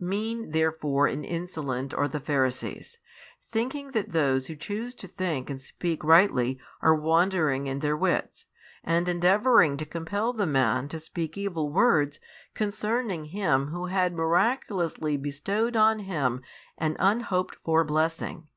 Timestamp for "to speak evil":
10.88-11.70